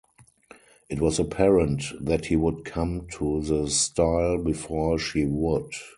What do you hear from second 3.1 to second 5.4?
to the stile before she